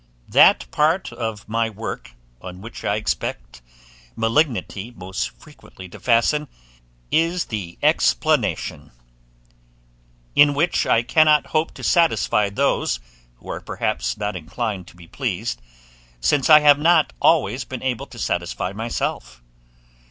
That 0.29 0.65
part 0.71 1.13
of 1.13 1.47
my 1.47 1.69
work 1.69 2.13
on 2.41 2.59
which 2.61 2.83
I 2.83 2.95
expect 2.95 3.61
malignity 4.15 4.89
most 4.89 5.29
frequently 5.39 5.87
to 5.89 5.99
fasten, 5.99 6.47
is 7.11 7.45
the 7.45 7.77
explanation; 7.83 8.93
in 10.33 10.55
which 10.55 10.87
I 10.87 11.03
cannot 11.03 11.45
hope 11.53 11.75
to 11.75 11.83
satisfy 11.83 12.49
those, 12.49 12.99
who 13.35 13.49
are 13.51 13.61
perhaps 13.61 14.17
not 14.17 14.35
inclined 14.35 14.87
to 14.87 14.95
be 14.95 15.07
pleased, 15.07 15.61
since 16.19 16.49
I 16.49 16.61
have 16.61 16.79
not 16.79 17.13
always 17.21 17.63
been 17.63 17.83
able 17.83 18.07
to 18.07 18.17
satisfy 18.17 18.73
myself. 18.73 19.43